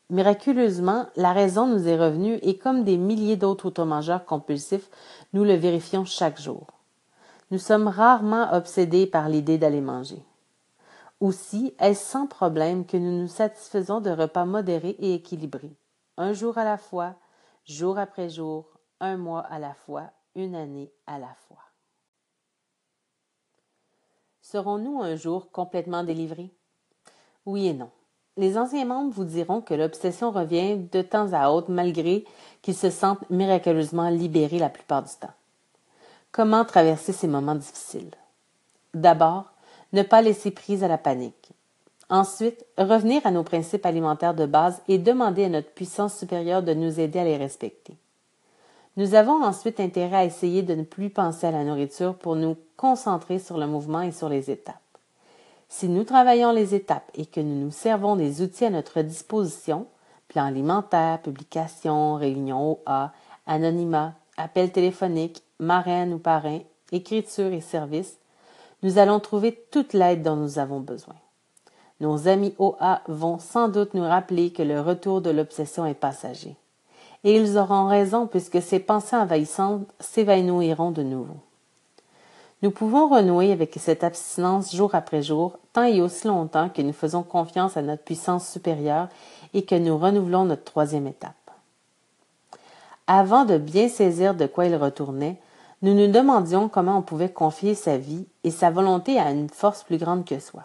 Miraculeusement, 0.08 1.06
la 1.16 1.32
raison 1.32 1.66
nous 1.66 1.88
est 1.88 1.98
revenue 1.98 2.38
et 2.42 2.56
comme 2.56 2.84
des 2.84 2.96
milliers 2.96 3.36
d'autres 3.36 3.66
automangeurs 3.66 4.24
compulsifs, 4.24 4.88
nous 5.34 5.44
le 5.44 5.54
vérifions 5.54 6.04
chaque 6.04 6.40
jour. 6.40 6.66
Nous 7.50 7.58
sommes 7.58 7.88
rarement 7.88 8.52
obsédés 8.52 9.06
par 9.06 9.28
l'idée 9.28 9.58
d'aller 9.58 9.80
manger. 9.80 10.22
Aussi, 11.20 11.74
est-ce 11.78 12.04
sans 12.04 12.26
problème 12.26 12.84
que 12.84 12.96
nous 12.96 13.22
nous 13.22 13.28
satisfaisons 13.28 14.00
de 14.00 14.10
repas 14.10 14.44
modérés 14.44 14.96
et 14.98 15.14
équilibrés, 15.14 15.76
un 16.18 16.34
jour 16.34 16.58
à 16.58 16.64
la 16.64 16.76
fois, 16.76 17.14
jour 17.64 17.98
après 17.98 18.28
jour, 18.28 18.66
un 19.00 19.16
mois 19.16 19.40
à 19.40 19.58
la 19.58 19.74
fois, 19.74 20.10
une 20.34 20.54
année 20.54 20.92
à 21.06 21.18
la 21.18 21.34
fois. 21.48 21.56
Serons-nous 24.42 25.02
un 25.02 25.16
jour 25.16 25.50
complètement 25.50 26.04
délivrés? 26.04 26.54
Oui 27.46 27.66
et 27.66 27.74
non. 27.74 27.90
Les 28.36 28.58
anciens 28.58 28.84
membres 28.84 29.14
vous 29.14 29.24
diront 29.24 29.62
que 29.62 29.72
l'obsession 29.72 30.30
revient 30.30 30.76
de 30.76 31.00
temps 31.00 31.32
à 31.32 31.48
autre 31.50 31.70
malgré 31.70 32.26
qu'ils 32.60 32.76
se 32.76 32.90
sentent 32.90 33.28
miraculeusement 33.30 34.10
libérés 34.10 34.58
la 34.58 34.68
plupart 34.68 35.02
du 35.02 35.14
temps. 35.18 35.32
Comment 36.30 36.66
traverser 36.66 37.14
ces 37.14 37.26
moments 37.26 37.54
difficiles? 37.54 38.14
D'abord, 38.92 39.46
ne 39.92 40.02
pas 40.02 40.22
laisser 40.22 40.50
prise 40.50 40.84
à 40.84 40.88
la 40.88 40.98
panique. 40.98 41.50
Ensuite, 42.08 42.64
revenir 42.78 43.26
à 43.26 43.30
nos 43.30 43.42
principes 43.42 43.84
alimentaires 43.84 44.34
de 44.34 44.46
base 44.46 44.80
et 44.86 44.98
demander 44.98 45.44
à 45.44 45.48
notre 45.48 45.70
puissance 45.70 46.16
supérieure 46.16 46.62
de 46.62 46.72
nous 46.72 47.00
aider 47.00 47.18
à 47.18 47.24
les 47.24 47.36
respecter. 47.36 47.96
Nous 48.96 49.14
avons 49.14 49.44
ensuite 49.44 49.80
intérêt 49.80 50.16
à 50.16 50.24
essayer 50.24 50.62
de 50.62 50.74
ne 50.74 50.84
plus 50.84 51.10
penser 51.10 51.46
à 51.46 51.50
la 51.50 51.64
nourriture 51.64 52.14
pour 52.14 52.36
nous 52.36 52.56
concentrer 52.76 53.38
sur 53.38 53.58
le 53.58 53.66
mouvement 53.66 54.02
et 54.02 54.12
sur 54.12 54.28
les 54.28 54.50
étapes. 54.50 54.76
Si 55.68 55.88
nous 55.88 56.04
travaillons 56.04 56.52
les 56.52 56.74
étapes 56.74 57.10
et 57.14 57.26
que 57.26 57.40
nous 57.40 57.66
nous 57.66 57.70
servons 57.72 58.16
des 58.16 58.40
outils 58.40 58.64
à 58.64 58.70
notre 58.70 59.02
disposition, 59.02 59.86
plan 60.28 60.44
alimentaire, 60.44 61.20
publication, 61.20 62.14
réunion 62.14 62.78
OA, 62.86 63.12
anonymat, 63.46 64.14
appel 64.36 64.70
téléphonique, 64.70 65.42
marraine 65.58 66.14
ou 66.14 66.18
parrain, 66.18 66.60
écriture 66.92 67.52
et 67.52 67.60
service, 67.60 68.18
nous 68.82 68.98
allons 68.98 69.20
trouver 69.20 69.58
toute 69.70 69.92
l'aide 69.92 70.22
dont 70.22 70.36
nous 70.36 70.58
avons 70.58 70.80
besoin. 70.80 71.14
Nos 72.00 72.28
amis 72.28 72.54
OA 72.58 73.00
vont 73.08 73.38
sans 73.38 73.68
doute 73.68 73.94
nous 73.94 74.06
rappeler 74.06 74.50
que 74.50 74.62
le 74.62 74.80
retour 74.80 75.22
de 75.22 75.30
l'obsession 75.30 75.86
est 75.86 75.94
passager. 75.94 76.56
Et 77.24 77.36
ils 77.36 77.56
auront 77.56 77.86
raison 77.86 78.26
puisque 78.26 78.60
ces 78.60 78.78
pensées 78.78 79.16
envahissantes 79.16 79.86
s'évanouiront 79.98 80.90
de 80.90 81.02
nouveau. 81.02 81.36
Nous 82.62 82.70
pouvons 82.70 83.08
renouer 83.08 83.52
avec 83.52 83.74
cette 83.78 84.04
abstinence 84.04 84.74
jour 84.74 84.94
après 84.94 85.22
jour, 85.22 85.58
tant 85.72 85.84
et 85.84 86.00
aussi 86.00 86.26
longtemps 86.26 86.68
que 86.68 86.82
nous 86.82 86.92
faisons 86.92 87.22
confiance 87.22 87.76
à 87.76 87.82
notre 87.82 88.02
puissance 88.02 88.48
supérieure 88.48 89.08
et 89.54 89.64
que 89.64 89.74
nous 89.74 89.96
renouvelons 89.98 90.44
notre 90.44 90.64
troisième 90.64 91.06
étape. 91.06 91.34
Avant 93.06 93.44
de 93.44 93.56
bien 93.56 93.88
saisir 93.88 94.34
de 94.34 94.46
quoi 94.46 94.66
il 94.66 94.74
retournait, 94.74 95.36
nous 95.82 95.94
nous 95.94 96.10
demandions 96.10 96.68
comment 96.68 96.98
on 96.98 97.02
pouvait 97.02 97.28
confier 97.28 97.74
sa 97.74 97.98
vie 97.98 98.26
et 98.44 98.50
sa 98.50 98.70
volonté 98.70 99.18
à 99.18 99.30
une 99.30 99.48
force 99.48 99.82
plus 99.82 99.98
grande 99.98 100.24
que 100.24 100.38
soi. 100.38 100.64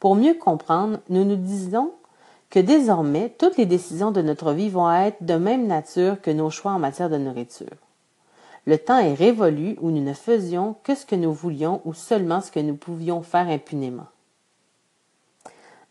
Pour 0.00 0.14
mieux 0.14 0.34
comprendre, 0.34 0.98
nous 1.08 1.24
nous 1.24 1.36
disons 1.36 1.92
que 2.50 2.58
désormais, 2.58 3.34
toutes 3.38 3.56
les 3.56 3.66
décisions 3.66 4.10
de 4.10 4.22
notre 4.22 4.52
vie 4.52 4.70
vont 4.70 4.90
être 4.90 5.22
de 5.22 5.34
même 5.34 5.66
nature 5.66 6.20
que 6.20 6.30
nos 6.30 6.50
choix 6.50 6.72
en 6.72 6.78
matière 6.78 7.10
de 7.10 7.18
nourriture. 7.18 7.76
Le 8.66 8.78
temps 8.78 8.98
est 8.98 9.14
révolu 9.14 9.76
où 9.80 9.90
nous 9.90 10.02
ne 10.02 10.12
faisions 10.12 10.76
que 10.82 10.94
ce 10.94 11.06
que 11.06 11.16
nous 11.16 11.32
voulions 11.32 11.80
ou 11.84 11.94
seulement 11.94 12.40
ce 12.40 12.50
que 12.50 12.60
nous 12.60 12.76
pouvions 12.76 13.22
faire 13.22 13.48
impunément. 13.48 14.06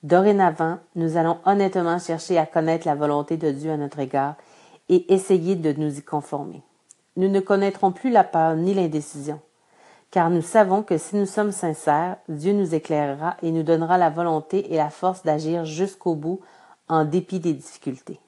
Dorénavant, 0.04 0.78
nous 0.96 1.18
allons 1.18 1.38
honnêtement 1.46 2.00
chercher 2.00 2.38
à 2.38 2.46
connaître 2.46 2.88
la 2.88 2.96
volonté 2.96 3.36
de 3.38 3.52
Dieu 3.52 3.72
à 3.72 3.78
notre 3.78 4.00
égard 4.00 4.36
et 4.90 5.12
essayer 5.14 5.56
de 5.56 5.74
nous 5.74 5.98
y 5.98 6.02
conformer. 6.02 6.62
Nous 7.18 7.28
ne 7.28 7.42
connaîtrons 7.42 7.92
plus 7.92 8.10
la 8.10 8.24
peur 8.24 8.56
ni 8.56 8.74
l'indécision 8.74 9.42
car 10.12 10.30
nous 10.30 10.42
savons 10.42 10.84
que 10.84 10.98
si 10.98 11.16
nous 11.16 11.26
sommes 11.26 11.52
sincères, 11.52 12.18
Dieu 12.30 12.54
nous 12.54 12.74
éclairera 12.74 13.36
et 13.42 13.52
nous 13.52 13.64
donnera 13.64 13.98
la 13.98 14.10
volonté 14.10 14.74
et 14.74 14.78
la 14.78 14.90
force 14.90 15.24
d'agir 15.24 15.66
jusqu'au 15.66 16.16
bout 16.16 16.40
en 16.88 17.04
dépit 17.06 17.40
des 17.40 17.54
difficultés. 17.54 18.20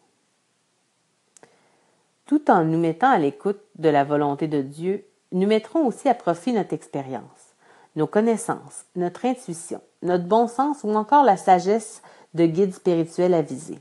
Tout 2.26 2.52
en 2.52 2.64
nous 2.64 2.78
mettant 2.78 3.10
à 3.10 3.18
l'écoute 3.18 3.62
de 3.78 3.90
la 3.90 4.04
volonté 4.04 4.48
de 4.48 4.62
Dieu, 4.62 5.06
nous 5.32 5.48
mettrons 5.48 5.86
aussi 5.86 6.10
à 6.10 6.14
profit 6.14 6.54
notre 6.54 6.74
expérience, 6.74 7.56
nos 7.96 8.08
connaissances, 8.08 8.86
notre 8.96 9.26
intuition, 9.26 9.82
notre 10.04 10.26
bon 10.26 10.48
sens 10.48 10.84
ou 10.84 10.94
encore 10.94 11.24
la 11.24 11.38
sagesse 11.38 12.02
de 12.34 12.46
guide 12.46 12.74
spirituel 12.74 13.34
avisé. 13.34 13.80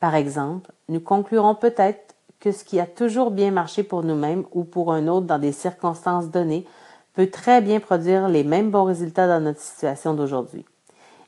Par 0.00 0.14
exemple, 0.14 0.72
nous 0.88 1.00
conclurons 1.00 1.54
peut-être 1.54 2.09
que 2.40 2.52
ce 2.52 2.64
qui 2.64 2.80
a 2.80 2.86
toujours 2.86 3.30
bien 3.30 3.50
marché 3.50 3.82
pour 3.82 4.02
nous-mêmes 4.02 4.44
ou 4.52 4.64
pour 4.64 4.92
un 4.92 5.06
autre 5.08 5.26
dans 5.26 5.38
des 5.38 5.52
circonstances 5.52 6.30
données 6.30 6.66
peut 7.14 7.28
très 7.28 7.60
bien 7.60 7.80
produire 7.80 8.28
les 8.28 8.44
mêmes 8.44 8.70
bons 8.70 8.84
résultats 8.84 9.28
dans 9.28 9.44
notre 9.44 9.60
situation 9.60 10.14
d'aujourd'hui. 10.14 10.64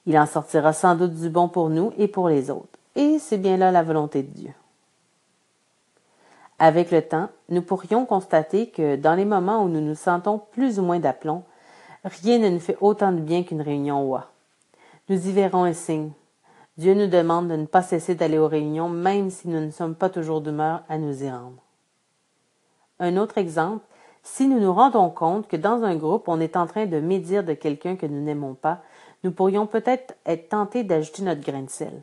Il 0.06 0.18
en 0.18 0.26
sortira 0.26 0.72
sans 0.72 0.96
doute 0.96 1.14
du 1.14 1.28
bon 1.28 1.48
pour 1.48 1.68
nous 1.68 1.92
et 1.98 2.08
pour 2.08 2.28
les 2.28 2.50
autres. 2.50 2.78
Et 2.96 3.18
c'est 3.18 3.38
bien 3.38 3.56
là 3.56 3.70
la 3.70 3.82
volonté 3.82 4.22
de 4.22 4.30
Dieu. 4.30 4.50
Avec 6.58 6.90
le 6.90 7.02
temps, 7.02 7.28
nous 7.48 7.62
pourrions 7.62 8.06
constater 8.06 8.68
que 8.68 8.96
dans 8.96 9.14
les 9.14 9.24
moments 9.24 9.64
où 9.64 9.68
nous 9.68 9.80
nous 9.80 9.94
sentons 9.94 10.40
plus 10.52 10.78
ou 10.78 10.82
moins 10.82 11.00
d'aplomb, 11.00 11.42
rien 12.04 12.38
ne 12.38 12.48
nous 12.48 12.60
fait 12.60 12.76
autant 12.80 13.12
de 13.12 13.20
bien 13.20 13.42
qu'une 13.42 13.62
réunion 13.62 14.08
OA. 14.10 14.30
Nous 15.08 15.28
y 15.28 15.32
verrons 15.32 15.64
un 15.64 15.72
signe. 15.72 16.12
Dieu 16.78 16.94
nous 16.94 17.06
demande 17.06 17.48
de 17.48 17.56
ne 17.56 17.66
pas 17.66 17.82
cesser 17.82 18.14
d'aller 18.14 18.38
aux 18.38 18.48
réunions, 18.48 18.88
même 18.88 19.30
si 19.30 19.48
nous 19.48 19.60
ne 19.60 19.70
sommes 19.70 19.94
pas 19.94 20.08
toujours 20.08 20.40
d'humeur 20.40 20.82
à 20.88 20.98
nous 20.98 21.22
y 21.22 21.30
rendre. 21.30 21.62
Un 22.98 23.16
autre 23.16 23.38
exemple 23.38 23.84
si 24.22 24.46
nous 24.46 24.60
nous 24.60 24.72
rendons 24.72 25.10
compte 25.10 25.48
que 25.48 25.56
dans 25.56 25.82
un 25.82 25.96
groupe, 25.96 26.28
on 26.28 26.40
est 26.40 26.56
en 26.56 26.66
train 26.66 26.86
de 26.86 27.00
médire 27.00 27.42
de 27.42 27.54
quelqu'un 27.54 27.96
que 27.96 28.06
nous 28.06 28.22
n'aimons 28.22 28.54
pas, 28.54 28.80
nous 29.24 29.32
pourrions 29.32 29.66
peut-être 29.66 30.14
être 30.26 30.48
tentés 30.50 30.84
d'ajouter 30.84 31.22
notre 31.22 31.40
grain 31.40 31.62
de 31.62 31.70
sel. 31.70 32.02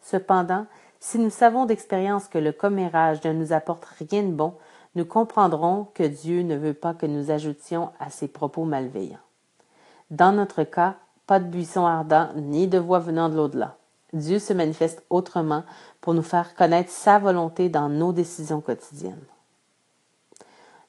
Cependant, 0.00 0.66
si 1.00 1.18
nous 1.18 1.30
savons 1.30 1.64
d'expérience 1.64 2.28
que 2.28 2.38
le 2.38 2.52
commérage 2.52 3.24
ne 3.24 3.32
nous 3.32 3.52
apporte 3.52 3.84
rien 3.84 4.22
de 4.22 4.32
bon, 4.32 4.54
nous 4.94 5.04
comprendrons 5.06 5.88
que 5.94 6.02
Dieu 6.02 6.42
ne 6.42 6.56
veut 6.56 6.74
pas 6.74 6.94
que 6.94 7.06
nous 7.06 7.30
ajoutions 7.30 7.90
à 7.98 8.10
ses 8.10 8.28
propos 8.28 8.64
malveillants. 8.64 9.18
Dans 10.10 10.32
notre 10.32 10.64
cas, 10.64 10.96
pas 11.26 11.40
de 11.40 11.46
buisson 11.46 11.86
ardent 11.86 12.28
ni 12.36 12.68
de 12.68 12.78
voix 12.78 12.98
venant 12.98 13.30
de 13.30 13.36
l'au-delà. 13.36 13.76
Dieu 14.14 14.38
se 14.38 14.52
manifeste 14.52 15.04
autrement 15.10 15.64
pour 16.00 16.14
nous 16.14 16.22
faire 16.22 16.54
connaître 16.54 16.90
sa 16.90 17.18
volonté 17.18 17.68
dans 17.68 17.88
nos 17.88 18.12
décisions 18.12 18.60
quotidiennes 18.60 19.24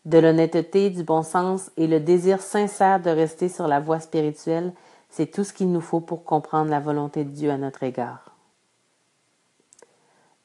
de 0.06 0.20
l'honnêteté, 0.20 0.92
du 0.92 1.04
bon 1.04 1.24
sens 1.24 1.72
et 1.78 1.88
le 1.88 2.00
désir 2.00 2.42
sincère 2.42 3.02
de 3.02 3.10
rester 3.10 3.50
sur 3.50 3.68
la 3.68 3.80
voie 3.80 4.00
spirituelle, 4.00 4.72
c'est 5.10 5.32
tout 5.32 5.44
ce 5.44 5.54
qu'il 5.54 5.72
nous 5.72 5.82
faut 5.82 6.00
pour 6.00 6.24
comprendre 6.24 6.70
la 6.70 6.80
volonté 6.80 7.24
de 7.24 7.32
Dieu 7.32 7.50
à 7.50 7.58
notre 7.58 7.84
égard. 7.84 8.32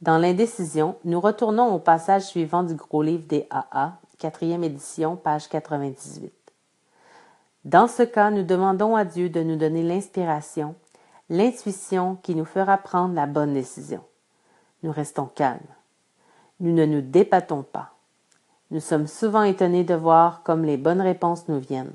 Dans 0.01 0.17
l'indécision, 0.17 0.97
nous 1.05 1.21
retournons 1.21 1.75
au 1.75 1.79
passage 1.79 2.23
suivant 2.23 2.63
du 2.63 2.75
gros 2.75 3.03
livre 3.03 3.27
des 3.29 3.47
AA, 3.51 3.99
quatrième 4.19 4.65
édition, 4.65 5.17
page 5.17 5.49
98. 5.51 6.33
Dans 7.67 7.87
ce 7.87 8.03
cas, 8.03 8.31
nous 8.31 8.43
demandons 8.43 8.97
à 8.97 9.05
Dieu 9.05 9.29
de 9.29 9.43
nous 9.43 9.57
donner 9.57 9.83
l'inspiration, 9.83 10.75
l'intuition 11.31 12.17
qui 12.17 12.35
nous 12.35 12.45
fera 12.45 12.77
prendre 12.77 13.15
la 13.15 13.27
bonne 13.27 13.55
décision. 13.55 14.03
Nous 14.83 14.91
restons 14.91 15.27
calmes. 15.27 15.61
Nous 16.59 16.75
ne 16.75 16.85
nous 16.85 17.01
débattons 17.01 17.63
pas. 17.63 17.93
Nous 18.73 18.81
sommes 18.81 19.07
souvent 19.07 19.45
étonnés 19.45 19.85
de 19.85 19.95
voir 19.95 20.43
comme 20.43 20.65
les 20.65 20.77
bonnes 20.77 21.01
réponses 21.01 21.49
nous 21.49 21.61
viennent. 21.61 21.95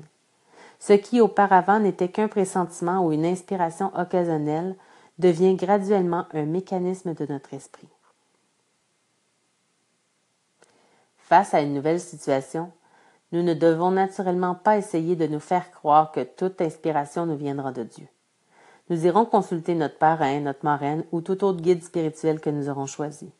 Ce 0.80 0.94
qui 0.94 1.20
auparavant 1.20 1.78
n'était 1.78 2.08
qu'un 2.08 2.28
pressentiment 2.28 3.04
ou 3.04 3.12
une 3.12 3.26
inspiration 3.26 3.94
occasionnelle 3.96 4.74
devient 5.18 5.54
graduellement 5.54 6.26
un 6.32 6.44
mécanisme 6.44 7.14
de 7.14 7.26
notre 7.26 7.52
esprit. 7.54 7.88
Face 11.18 11.54
à 11.54 11.60
une 11.60 11.74
nouvelle 11.74 12.00
situation, 12.00 12.70
nous 13.32 13.42
ne 13.42 13.54
devons 13.54 13.90
naturellement 13.90 14.54
pas 14.54 14.78
essayer 14.78 15.16
de 15.16 15.26
nous 15.26 15.40
faire 15.40 15.70
croire 15.72 16.12
que 16.12 16.22
toute 16.22 16.60
inspiration 16.60 17.26
nous 17.26 17.36
viendra 17.36 17.72
de 17.72 17.82
Dieu. 17.82 18.06
Nous 18.88 19.06
irons 19.06 19.24
consulter 19.24 19.74
notre 19.74 19.98
parrain, 19.98 20.40
notre 20.40 20.64
marraine 20.64 21.04
ou 21.12 21.20
tout 21.20 21.42
autre 21.44 21.60
guide 21.60 21.82
spirituel 21.82 22.40
que 22.40 22.50
nous 22.50 22.68
aurons 22.68 22.86
choisi. 22.86 23.30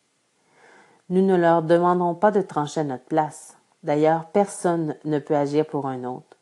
Nous 1.09 1.25
ne 1.25 1.37
leur 1.37 1.63
demandons 1.63 2.15
pas 2.15 2.33
de 2.33 2.43
trancher 2.43 2.81
à 2.81 2.85
notre 2.85 3.05
place. 3.05 3.57
D'ailleurs, 3.85 4.27
personne 4.27 4.97
ne 5.05 5.21
peut 5.21 5.37
agir 5.37 5.65
pour 5.65 5.87
un 5.87 6.03
autre. 6.03 6.37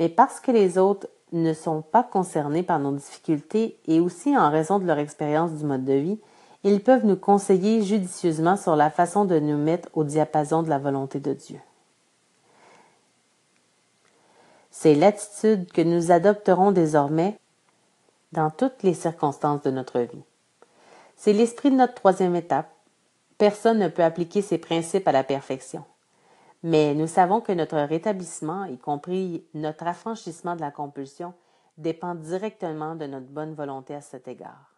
Mais 0.00 0.08
parce 0.08 0.40
que 0.40 0.50
les 0.50 0.78
autres 0.78 1.06
ne 1.32 1.52
sont 1.52 1.82
pas 1.82 2.02
concernés 2.02 2.64
par 2.64 2.80
nos 2.80 2.92
difficultés 2.92 3.78
et 3.86 4.00
aussi 4.00 4.36
en 4.36 4.50
raison 4.50 4.80
de 4.80 4.86
leur 4.86 4.98
expérience 4.98 5.52
du 5.52 5.64
mode 5.64 5.84
de 5.84 5.92
vie, 5.92 6.18
ils 6.64 6.82
peuvent 6.82 7.06
nous 7.06 7.16
conseiller 7.16 7.82
judicieusement 7.82 8.56
sur 8.56 8.74
la 8.74 8.90
façon 8.90 9.24
de 9.24 9.38
nous 9.38 9.56
mettre 9.56 9.88
au 9.94 10.02
diapason 10.02 10.62
de 10.62 10.68
la 10.68 10.78
volonté 10.78 11.20
de 11.20 11.32
Dieu. 11.32 11.60
C'est 14.70 14.94
l'attitude 14.94 15.70
que 15.72 15.82
nous 15.82 16.10
adopterons 16.10 16.72
désormais 16.72 17.38
dans 18.32 18.50
toutes 18.50 18.82
les 18.82 18.94
circonstances 18.94 19.62
de 19.62 19.70
notre 19.70 20.00
vie. 20.00 20.24
C'est 21.16 21.32
l'esprit 21.32 21.70
de 21.70 21.76
notre 21.76 21.94
troisième 21.94 22.36
étape, 22.36 22.70
Personne 23.40 23.78
ne 23.78 23.88
peut 23.88 24.04
appliquer 24.04 24.42
ces 24.42 24.58
principes 24.58 25.08
à 25.08 25.12
la 25.12 25.24
perfection. 25.24 25.82
Mais 26.62 26.94
nous 26.94 27.06
savons 27.06 27.40
que 27.40 27.52
notre 27.52 27.78
rétablissement, 27.78 28.66
y 28.66 28.76
compris 28.76 29.46
notre 29.54 29.86
affranchissement 29.86 30.56
de 30.56 30.60
la 30.60 30.70
compulsion, 30.70 31.32
dépend 31.78 32.14
directement 32.14 32.96
de 32.96 33.06
notre 33.06 33.28
bonne 33.28 33.54
volonté 33.54 33.94
à 33.94 34.02
cet 34.02 34.28
égard. 34.28 34.74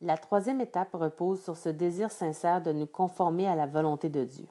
La 0.00 0.18
troisième 0.18 0.60
étape 0.60 0.94
repose 0.94 1.40
sur 1.44 1.56
ce 1.56 1.68
désir 1.68 2.10
sincère 2.10 2.60
de 2.60 2.72
nous 2.72 2.88
conformer 2.88 3.46
à 3.46 3.54
la 3.54 3.66
volonté 3.66 4.08
de 4.08 4.24
Dieu. 4.24 4.48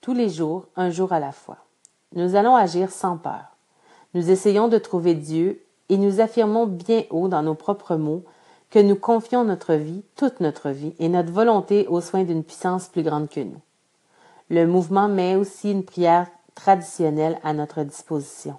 Tous 0.00 0.12
les 0.12 0.28
jours, 0.28 0.66
un 0.74 0.90
jour 0.90 1.12
à 1.12 1.20
la 1.20 1.30
fois. 1.30 1.58
Nous 2.16 2.34
allons 2.34 2.56
agir 2.56 2.90
sans 2.90 3.16
peur. 3.16 3.55
Nous 4.16 4.30
essayons 4.30 4.68
de 4.68 4.78
trouver 4.78 5.12
Dieu 5.12 5.62
et 5.90 5.98
nous 5.98 6.22
affirmons 6.22 6.66
bien 6.66 7.02
haut 7.10 7.28
dans 7.28 7.42
nos 7.42 7.54
propres 7.54 7.96
mots 7.96 8.24
que 8.70 8.78
nous 8.78 8.96
confions 8.96 9.44
notre 9.44 9.74
vie, 9.74 10.02
toute 10.16 10.40
notre 10.40 10.70
vie, 10.70 10.94
et 10.98 11.10
notre 11.10 11.30
volonté 11.30 11.86
aux 11.86 12.00
soins 12.00 12.24
d'une 12.24 12.42
puissance 12.42 12.88
plus 12.88 13.02
grande 13.02 13.28
que 13.28 13.40
nous. 13.40 13.60
Le 14.48 14.66
mouvement 14.66 15.08
met 15.08 15.36
aussi 15.36 15.70
une 15.70 15.84
prière 15.84 16.28
traditionnelle 16.54 17.38
à 17.44 17.52
notre 17.52 17.82
disposition. 17.82 18.56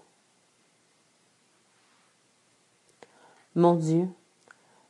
Mon 3.55 3.73
Dieu, 3.73 4.07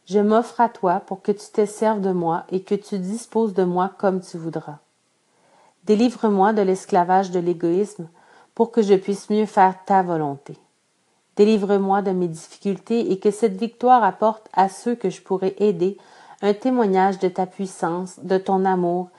je 0.06 0.20
m'offre 0.20 0.60
à 0.60 0.68
toi 0.68 1.00
pour 1.00 1.22
que 1.22 1.32
tu 1.32 1.50
te 1.50 1.66
serves 1.66 2.02
de 2.02 2.12
moi 2.12 2.44
et 2.52 2.62
que 2.62 2.76
tu 2.76 3.00
disposes 3.00 3.54
de 3.54 3.64
moi 3.64 3.90
comme 3.98 4.20
tu 4.20 4.38
voudras. 4.38 4.80
Délivre-moi 5.86 6.52
de 6.52 6.62
l'esclavage 6.62 7.32
de 7.32 7.40
l'égoïsme 7.40 8.10
pour 8.58 8.72
que 8.72 8.82
je 8.82 8.96
puisse 8.96 9.30
mieux 9.30 9.46
faire 9.46 9.76
ta 9.86 10.02
volonté. 10.02 10.58
Délivre-moi 11.36 12.02
de 12.02 12.10
mes 12.10 12.28
difficultés 12.28 13.12
et 13.12 13.20
que 13.20 13.30
cette 13.30 13.56
victoire 13.56 14.04
apporte 14.04 14.50
à 14.52 14.68
ceux 14.68 14.96
que 14.96 15.12
je 15.12 15.22
pourrais 15.22 15.54
aider 15.60 15.96
un 16.42 16.56
témoignage 16.56 17.20
de 17.20 17.28
ta 17.28 17.46
puissance, 17.46 18.18
de 18.18 18.40
ton 18.40 18.66
amour 18.66 19.10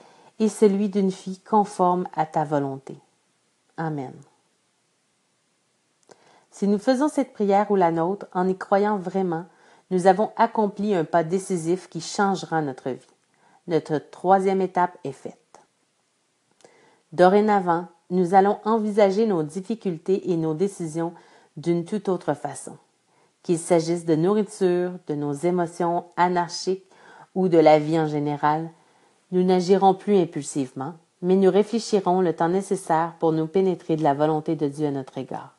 et 0.41 0.49
celui 0.49 0.89
d'une 0.89 1.13
fille 1.13 1.39
conforme 1.39 2.09
à 2.17 2.27
ta 2.27 2.43
volonté. 2.43 2.97
Amen. 3.77 4.13
Si 6.51 6.67
nous 6.67 6.81
faisons 6.81 7.09
cette 7.09 7.33
prière 7.33 7.71
ou 7.71 7.77
la 7.77 7.93
nôtre 7.93 8.27
en 8.35 8.49
y 8.49 8.59
croyant 8.59 8.99
vraiment, 8.99 9.45
nous 9.93 10.09
avons 10.09 10.33
accompli 10.37 10.97
un 10.97 11.05
pas 11.05 11.23
décisif 11.23 11.89
qui 11.89 12.01
changera 12.01 12.61
notre 12.61 12.91
vie. 12.91 13.07
Notre 13.69 13.99
troisième 13.99 14.63
étape 14.63 14.99
est 15.05 15.13
faite. 15.13 15.61
Dorénavant, 17.13 17.87
nous 18.11 18.35
allons 18.35 18.59
envisager 18.65 19.27
nos 19.27 19.43
difficultés 19.43 20.31
et 20.31 20.37
nos 20.37 20.55
décisions 20.55 21.13
d'une 21.57 21.85
toute 21.85 22.09
autre 22.09 22.35
façon. 22.35 22.77
Qu'il 23.43 23.59
s'agisse 23.59 24.05
de 24.05 24.15
nourriture, 24.15 24.93
de 25.07 25.15
nos 25.15 25.33
émotions 25.33 26.05
anarchiques 26.17 26.85
ou 27.35 27.49
de 27.49 27.59
la 27.59 27.79
vie 27.79 27.99
en 27.99 28.07
général, 28.07 28.71
nous 29.31 29.43
n'agirons 29.43 29.95
plus 29.95 30.17
impulsivement, 30.17 30.95
mais 31.21 31.37
nous 31.37 31.51
réfléchirons 31.51 32.21
le 32.21 32.33
temps 32.33 32.49
nécessaire 32.49 33.15
pour 33.19 33.33
nous 33.33 33.47
pénétrer 33.47 33.97
de 33.97 34.03
la 34.03 34.15
volonté 34.15 34.57
de 34.57 34.69
Dieu 34.69 34.87
à 34.87 34.91
notre 34.91 35.19
égard. 35.19 35.55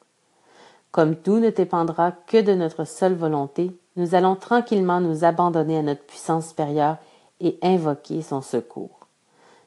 Comme 0.91 1.15
tout 1.15 1.39
ne 1.39 1.51
dépendra 1.51 2.11
que 2.11 2.41
de 2.41 2.53
notre 2.53 2.83
seule 2.83 3.13
volonté, 3.13 3.71
nous 3.95 4.15
allons 4.15 4.35
tranquillement 4.35 5.01
nous 5.01 5.23
abandonner 5.23 5.77
à 5.77 5.83
notre 5.83 6.03
puissance 6.03 6.49
supérieure 6.49 6.97
et 7.41 7.59
invoquer 7.61 8.21
son 8.21 8.41
secours. 8.41 9.07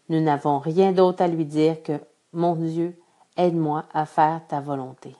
Nous 0.08 0.20
n'avons 0.20 0.58
rien 0.58 0.92
d'autre 0.92 1.22
à 1.22 1.28
lui 1.28 1.44
dire 1.44 1.82
que 1.82 1.92
Mon 2.34 2.54
Dieu, 2.54 2.98
aide-moi 3.36 3.84
à 3.92 4.06
faire 4.06 4.40
ta 4.48 4.60
volonté. 4.60 5.14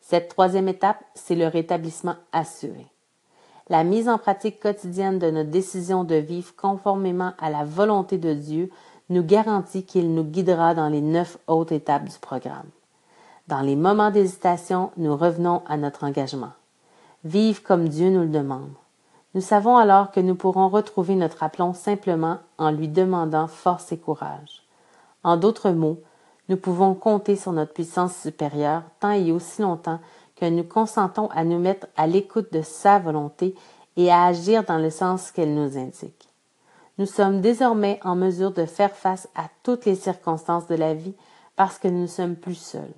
Cette 0.00 0.28
troisième 0.28 0.68
étape, 0.68 1.02
c'est 1.14 1.34
le 1.34 1.48
rétablissement 1.48 2.14
assuré. 2.32 2.86
La 3.68 3.82
mise 3.82 4.08
en 4.08 4.18
pratique 4.18 4.60
quotidienne 4.60 5.18
de 5.18 5.30
notre 5.30 5.50
décision 5.50 6.04
de 6.04 6.14
vivre 6.14 6.54
conformément 6.56 7.32
à 7.38 7.50
la 7.50 7.64
volonté 7.64 8.18
de 8.18 8.32
Dieu 8.32 8.70
nous 9.10 9.24
garantit 9.24 9.84
qu'il 9.84 10.14
nous 10.14 10.22
guidera 10.22 10.74
dans 10.74 10.88
les 10.88 11.00
neuf 11.00 11.38
autres 11.48 11.72
étapes 11.72 12.04
du 12.04 12.18
programme. 12.20 12.68
Dans 13.48 13.60
les 13.60 13.76
moments 13.76 14.12
d'hésitation, 14.12 14.92
nous 14.96 15.16
revenons 15.16 15.62
à 15.66 15.76
notre 15.76 16.04
engagement. 16.04 16.52
Vivre 17.24 17.64
comme 17.64 17.88
Dieu 17.88 18.10
nous 18.10 18.22
le 18.22 18.28
demande. 18.28 18.70
Nous 19.34 19.40
savons 19.40 19.76
alors 19.76 20.12
que 20.12 20.20
nous 20.20 20.36
pourrons 20.36 20.68
retrouver 20.68 21.16
notre 21.16 21.42
aplomb 21.42 21.72
simplement 21.72 22.38
en 22.58 22.70
lui 22.70 22.86
demandant 22.86 23.48
force 23.48 23.90
et 23.90 23.98
courage. 23.98 24.67
En 25.24 25.36
d'autres 25.36 25.70
mots, 25.70 26.02
nous 26.48 26.56
pouvons 26.56 26.94
compter 26.94 27.36
sur 27.36 27.52
notre 27.52 27.72
puissance 27.72 28.16
supérieure 28.16 28.82
tant 29.00 29.10
et 29.10 29.32
aussi 29.32 29.62
longtemps 29.62 30.00
que 30.36 30.46
nous 30.46 30.64
consentons 30.64 31.28
à 31.28 31.44
nous 31.44 31.58
mettre 31.58 31.86
à 31.96 32.06
l'écoute 32.06 32.52
de 32.52 32.62
sa 32.62 32.98
volonté 32.98 33.54
et 33.96 34.10
à 34.10 34.24
agir 34.24 34.64
dans 34.64 34.78
le 34.78 34.90
sens 34.90 35.30
qu'elle 35.32 35.54
nous 35.54 35.76
indique. 35.76 36.28
Nous 36.98 37.06
sommes 37.06 37.40
désormais 37.40 38.00
en 38.02 38.16
mesure 38.16 38.52
de 38.52 38.64
faire 38.64 38.94
face 38.94 39.28
à 39.34 39.48
toutes 39.62 39.84
les 39.84 39.94
circonstances 39.94 40.66
de 40.66 40.74
la 40.74 40.94
vie 40.94 41.14
parce 41.56 41.78
que 41.78 41.88
nous 41.88 42.02
ne 42.02 42.06
sommes 42.06 42.36
plus 42.36 42.54
seuls. 42.54 42.94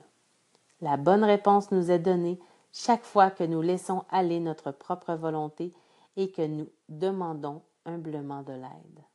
La 0.80 0.96
bonne 0.96 1.24
réponse 1.24 1.70
nous 1.70 1.90
est 1.90 1.98
donnée 1.98 2.38
chaque 2.72 3.04
fois 3.04 3.30
que 3.30 3.44
nous 3.44 3.62
laissons 3.62 4.04
aller 4.10 4.40
notre 4.40 4.70
propre 4.70 5.14
volonté 5.14 5.72
et 6.16 6.30
que 6.30 6.46
nous 6.46 6.68
demandons 6.88 7.62
humblement 7.84 8.42
de 8.42 8.52
l'aide. 8.52 9.09